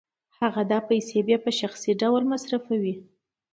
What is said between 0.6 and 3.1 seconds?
دا پیسې بیا په شخصي ډول مصرفوي